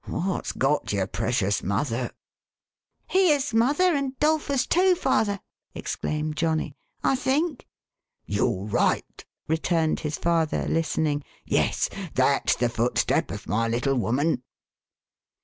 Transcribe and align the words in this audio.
What's 0.07 0.51
got 0.51 0.91
your 0.93 1.05
precious 1.05 1.61
mother?" 1.61 2.09
"Here's 3.07 3.53
mother, 3.53 3.93
and 3.95 4.17
'Dolphus 4.17 4.65
too, 4.65 4.95
father!" 4.95 5.39
exclaimed 5.75 6.35
Johnny," 6.37 6.75
I 7.11 7.15
think."" 7.15 7.67
You're 8.25 8.65
right!"" 8.65 9.23
returned 9.47 9.99
his 9.99 10.17
father, 10.17 10.65
listening." 10.67 11.23
Yes, 11.45 11.87
that's 12.15 12.55
the 12.55 12.67
footstep 12.67 13.29
of 13.29 13.47
my 13.47 13.67
little 13.67 13.93
woman." 13.93 14.41